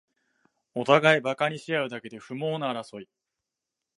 [0.73, 3.09] おたがいバカにしあうだけで不毛な争い